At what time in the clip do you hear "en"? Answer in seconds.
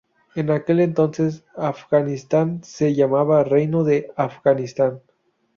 0.33-0.49